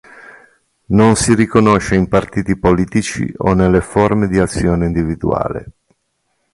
Non 0.87 1.15
si 1.15 1.35
riconosce 1.35 1.93
in 1.93 2.07
partiti 2.07 2.57
politici 2.57 3.31
o 3.37 3.53
nelle 3.53 3.81
forme 3.81 4.27
di 4.27 4.39
azione 4.39 4.87
individuale. 4.87 5.73